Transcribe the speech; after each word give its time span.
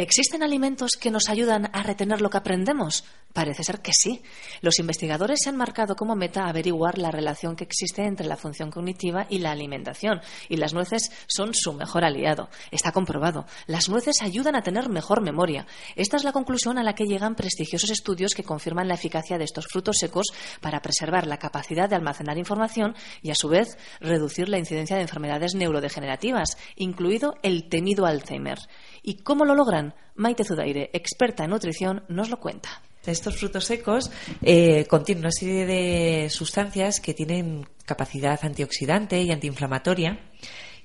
¿Existen 0.00 0.42
alimentos 0.42 0.92
que 0.98 1.10
nos 1.10 1.28
ayudan 1.28 1.68
a 1.74 1.82
retener 1.82 2.22
lo 2.22 2.30
que 2.30 2.38
aprendemos? 2.38 3.04
Parece 3.34 3.62
ser 3.62 3.80
que 3.80 3.92
sí. 3.92 4.22
Los 4.62 4.78
investigadores 4.78 5.40
se 5.42 5.50
han 5.50 5.58
marcado 5.58 5.94
como 5.94 6.16
meta 6.16 6.48
averiguar 6.48 6.96
la 6.96 7.10
relación 7.10 7.54
que 7.54 7.64
existe 7.64 8.06
entre 8.06 8.26
la 8.26 8.38
función 8.38 8.70
cognitiva 8.70 9.26
y 9.28 9.40
la 9.40 9.50
alimentación, 9.50 10.22
y 10.48 10.56
las 10.56 10.72
nueces 10.72 11.12
son 11.26 11.52
su 11.52 11.74
mejor 11.74 12.02
aliado. 12.02 12.48
Está 12.70 12.92
comprobado. 12.92 13.44
Las 13.66 13.90
nueces 13.90 14.22
ayudan 14.22 14.56
a 14.56 14.62
tener 14.62 14.88
mejor 14.88 15.20
memoria. 15.20 15.66
Esta 15.96 16.16
es 16.16 16.24
la 16.24 16.32
conclusión 16.32 16.78
a 16.78 16.82
la 16.82 16.94
que 16.94 17.04
llegan 17.04 17.34
prestigiosos 17.34 17.90
estudios 17.90 18.32
que 18.32 18.42
confirman 18.42 18.88
la 18.88 18.94
eficacia 18.94 19.36
de 19.36 19.44
estos 19.44 19.66
frutos 19.66 19.98
secos 19.98 20.28
para 20.62 20.80
preservar 20.80 21.26
la 21.26 21.36
capacidad 21.36 21.90
de 21.90 21.96
almacenar 21.96 22.38
información 22.38 22.96
y, 23.20 23.32
a 23.32 23.34
su 23.34 23.48
vez, 23.48 23.76
reducir 24.00 24.48
la 24.48 24.58
incidencia 24.58 24.96
de 24.96 25.02
enfermedades 25.02 25.54
neurodegenerativas, 25.54 26.56
incluido 26.74 27.34
el 27.42 27.68
temido 27.68 28.06
Alzheimer. 28.06 28.58
¿Y 29.02 29.22
cómo 29.22 29.44
lo 29.44 29.54
logran? 29.54 29.89
Maite 30.14 30.44
Zudaire, 30.44 30.90
experta 30.92 31.44
en 31.44 31.50
nutrición, 31.50 32.04
nos 32.08 32.30
lo 32.30 32.38
cuenta. 32.38 32.82
Estos 33.06 33.36
frutos 33.36 33.64
secos 33.64 34.10
eh, 34.42 34.84
contienen 34.86 35.24
una 35.24 35.32
serie 35.32 35.64
de 35.64 36.28
sustancias 36.28 37.00
que 37.00 37.14
tienen 37.14 37.66
capacidad 37.86 38.38
antioxidante 38.42 39.22
y 39.22 39.30
antiinflamatoria 39.30 40.20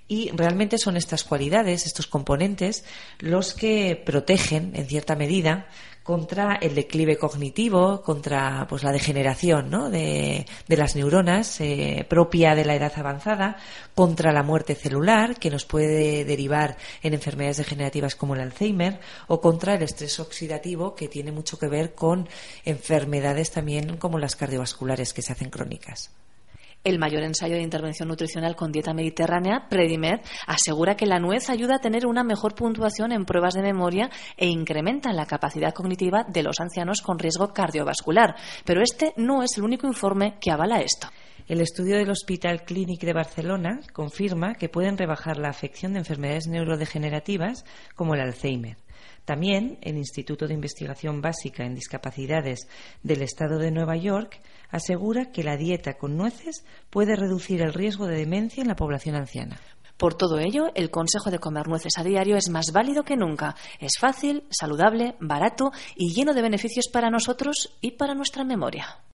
y 0.07 0.29
realmente 0.31 0.77
son 0.77 0.97
estas 0.97 1.23
cualidades, 1.23 1.85
estos 1.85 2.07
componentes, 2.07 2.85
los 3.19 3.53
que 3.53 4.01
protegen, 4.05 4.71
en 4.75 4.85
cierta 4.85 5.15
medida, 5.15 5.67
contra 6.05 6.53
el 6.61 6.75
declive 6.75 7.17
cognitivo, 7.17 8.03
contra 8.03 8.67
pues 8.69 8.83
la 8.83 8.91
degeneración 8.91 9.71
¿no? 9.71 9.89
de, 9.89 10.45
las 10.67 10.95
neuronas 10.95 11.59
eh, 11.61 12.05
propia 12.07 12.53
de 12.53 12.63
la 12.63 12.75
edad 12.75 12.93
avanzada, 12.95 13.57
contra 13.95 14.31
la 14.31 14.43
muerte 14.43 14.75
celular, 14.75 15.39
que 15.39 15.49
nos 15.49 15.65
puede 15.65 16.23
derivar 16.23 16.77
en 17.01 17.15
enfermedades 17.15 17.57
degenerativas 17.57 18.15
como 18.15 18.35
el 18.35 18.41
Alzheimer, 18.41 18.99
o 19.25 19.41
contra 19.41 19.73
el 19.73 19.81
estrés 19.81 20.19
oxidativo, 20.19 20.93
que 20.93 21.07
tiene 21.07 21.31
mucho 21.31 21.57
que 21.57 21.69
ver 21.69 21.95
con 21.95 22.29
enfermedades 22.65 23.49
también 23.49 23.97
como 23.97 24.19
las 24.19 24.35
cardiovasculares 24.35 25.11
que 25.11 25.23
se 25.23 25.33
hacen 25.33 25.49
crónicas. 25.49 26.11
El 26.85 26.99
mayor 26.99 27.23
ensayo 27.23 27.55
de 27.55 27.63
intervención 27.63 28.09
nutricional 28.09 28.55
con 28.55 28.71
dieta 28.71 28.93
mediterránea, 28.93 29.65
Predimed, 29.67 30.21
asegura 30.45 30.95
que 30.95 31.07
la 31.07 31.17
nuez 31.17 31.49
ayuda 31.49 31.77
a 31.77 31.81
tener 31.81 32.05
una 32.05 32.23
mejor 32.23 32.53
puntuación 32.53 33.11
en 33.11 33.25
pruebas 33.25 33.55
de 33.55 33.63
memoria 33.63 34.11
e 34.37 34.45
incrementa 34.45 35.11
la 35.11 35.25
capacidad 35.25 35.73
cognitiva 35.73 36.25
de 36.29 36.43
los 36.43 36.59
ancianos 36.59 37.01
con 37.01 37.17
riesgo 37.17 37.51
cardiovascular. 37.53 38.35
Pero 38.65 38.83
este 38.83 39.13
no 39.17 39.41
es 39.41 39.57
el 39.57 39.63
único 39.63 39.87
informe 39.87 40.37
que 40.39 40.51
avala 40.51 40.79
esto. 40.81 41.07
El 41.47 41.59
estudio 41.61 41.97
del 41.97 42.11
Hospital 42.11 42.61
Clínic 42.63 43.01
de 43.01 43.13
Barcelona 43.13 43.79
confirma 43.91 44.53
que 44.53 44.69
pueden 44.69 44.95
rebajar 44.95 45.37
la 45.37 45.49
afección 45.49 45.93
de 45.93 45.99
enfermedades 45.99 46.45
neurodegenerativas 46.45 47.65
como 47.95 48.13
el 48.13 48.21
Alzheimer. 48.21 48.77
También 49.25 49.79
el 49.81 49.97
Instituto 49.97 50.47
de 50.47 50.53
Investigación 50.53 51.21
Básica 51.21 51.65
en 51.65 51.73
Discapacidades 51.73 52.67
del 53.01 53.23
Estado 53.23 53.57
de 53.57 53.71
Nueva 53.71 53.97
York 53.97 54.39
asegura 54.69 55.31
que 55.31 55.43
la 55.43 55.57
dieta 55.57 55.95
con 55.97 56.15
nueces 56.15 56.63
puede 56.91 57.15
reducir 57.15 57.61
el 57.61 57.73
riesgo 57.73 58.05
de 58.05 58.17
demencia 58.17 58.61
en 58.61 58.67
la 58.67 58.75
población 58.75 59.15
anciana. 59.15 59.59
Por 59.97 60.13
todo 60.13 60.39
ello, 60.39 60.71
el 60.75 60.91
consejo 60.91 61.31
de 61.31 61.39
comer 61.39 61.67
nueces 61.67 61.97
a 61.97 62.03
diario 62.03 62.35
es 62.35 62.49
más 62.49 62.71
válido 62.71 63.03
que 63.03 63.15
nunca. 63.15 63.55
Es 63.79 63.93
fácil, 63.99 64.43
saludable, 64.49 65.15
barato 65.19 65.71
y 65.95 66.13
lleno 66.13 66.33
de 66.33 66.41
beneficios 66.41 66.89
para 66.91 67.09
nosotros 67.09 67.77
y 67.81 67.91
para 67.91 68.13
nuestra 68.13 68.43
memoria. 68.43 68.99